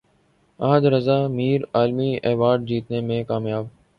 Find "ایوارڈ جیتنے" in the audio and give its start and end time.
2.23-3.01